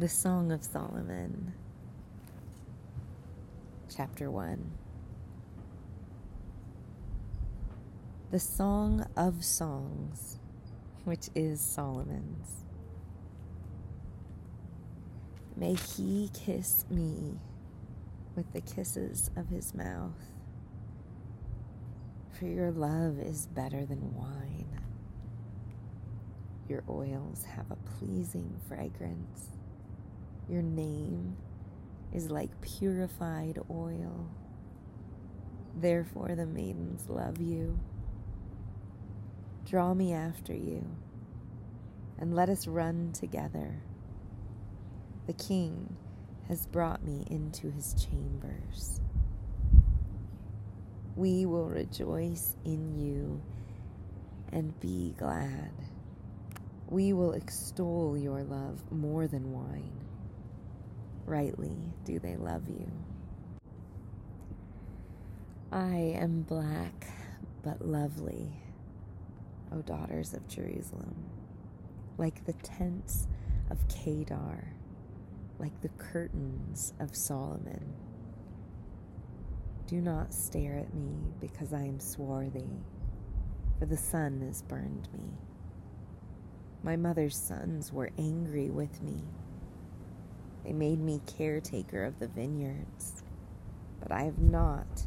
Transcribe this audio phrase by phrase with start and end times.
[0.00, 1.52] The Song of Solomon,
[3.94, 4.70] Chapter 1.
[8.30, 10.38] The Song of Songs,
[11.04, 12.64] which is Solomon's.
[15.54, 17.34] May he kiss me
[18.34, 20.32] with the kisses of his mouth,
[22.32, 24.80] for your love is better than wine.
[26.70, 29.59] Your oils have a pleasing fragrance.
[30.50, 31.36] Your name
[32.12, 34.28] is like purified oil.
[35.76, 37.78] Therefore, the maidens love you.
[39.64, 40.84] Draw me after you,
[42.18, 43.80] and let us run together.
[45.28, 45.96] The king
[46.48, 49.00] has brought me into his chambers.
[51.14, 53.40] We will rejoice in you
[54.50, 55.70] and be glad.
[56.88, 60.00] We will extol your love more than wine
[61.30, 62.90] rightly do they love you.
[65.70, 67.06] I am black
[67.62, 68.50] but lovely,
[69.72, 71.14] O daughters of Jerusalem,
[72.18, 73.28] like the tents
[73.70, 74.72] of Kedar,
[75.60, 77.94] like the curtains of Solomon.
[79.86, 82.70] Do not stare at me because I am swarthy,
[83.78, 85.38] for the sun has burned me.
[86.82, 89.22] My mother's sons were angry with me
[90.64, 93.22] they made me caretaker of the vineyards,
[94.00, 95.06] but I have not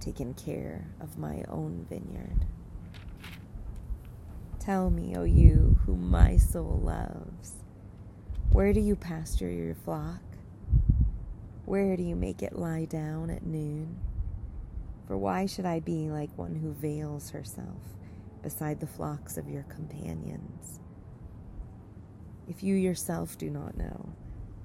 [0.00, 2.44] taken care of my own vineyard.
[4.60, 7.54] Tell me, O you whom my soul loves,
[8.52, 10.22] where do you pasture your flock?
[11.64, 13.98] Where do you make it lie down at noon?
[15.06, 17.98] For why should I be like one who veils herself
[18.42, 20.80] beside the flocks of your companions?
[22.48, 24.14] If you yourself do not know,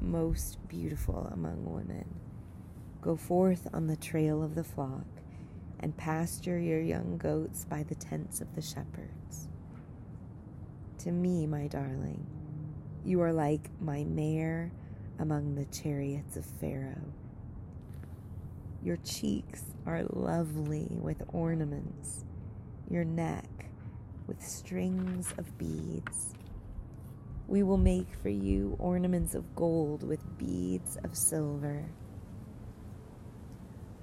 [0.10, 2.06] most beautiful among women.
[3.02, 5.06] Go forth on the trail of the flock
[5.80, 9.48] and pasture your young goats by the tents of the shepherds.
[11.00, 12.26] To me, my darling,
[13.06, 14.72] you are like my mare
[15.20, 17.14] among the chariots of Pharaoh.
[18.84, 22.26] Your cheeks are lovely with ornaments,
[22.90, 23.70] your neck
[24.28, 26.34] with strings of beads.
[27.50, 31.90] We will make for you ornaments of gold with beads of silver.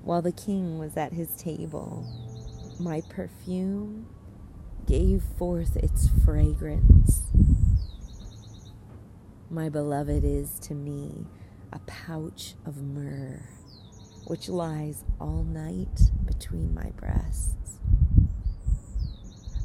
[0.03, 2.05] While the king was at his table,
[2.81, 4.09] my perfume
[4.85, 7.23] gave forth its fragrance.
[9.49, 11.27] My beloved is to me
[11.73, 13.49] a pouch of myrrh,
[14.27, 17.79] which lies all night between my breasts.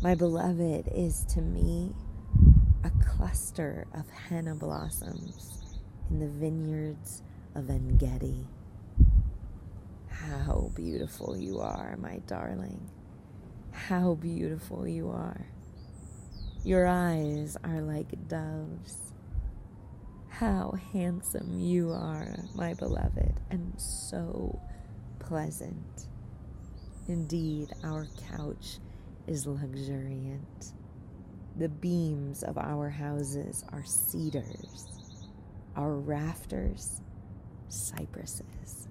[0.03, 1.96] My beloved is to me
[2.84, 5.64] a cluster of henna blossoms
[6.09, 7.22] in the vineyards
[7.56, 8.47] of Engedi.
[10.08, 12.90] How beautiful you are, my darling.
[13.72, 15.46] How beautiful you are.
[16.64, 19.13] Your eyes are like doves.
[20.30, 24.59] How handsome you are, my beloved, and so
[25.19, 26.08] pleasant.
[27.08, 28.78] Indeed, our couch
[29.28, 30.74] is luxuriant.
[31.57, 34.88] The beams of our houses are cedars,
[35.75, 37.01] our rafters,
[37.69, 38.88] cypresses.